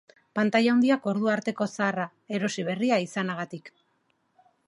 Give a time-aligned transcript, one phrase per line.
[0.37, 2.07] Pantaila handiak ordu arteko zaharra,
[2.39, 3.71] erosi berria izana gatik.